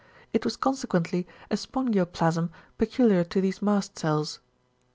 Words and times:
It 0.33 0.43
was 0.45 0.57
consequently 0.57 1.27
a 1.51 1.55
spongioplasm 1.55 2.49
peculiar 2.79 3.23
to 3.25 3.39
these 3.39 3.61
mast 3.61 3.99
cells." 3.99 4.39